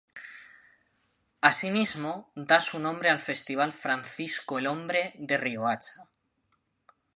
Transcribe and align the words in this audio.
Asimismo, 1.49 2.13
da 2.33 2.57
su 2.59 2.79
nombre 2.79 3.11
al 3.11 3.19
Festival 3.19 3.71
Francisco 3.71 4.57
El 4.57 4.65
Hombre 4.65 5.13
de 5.19 5.37
Riohacha. 5.37 6.09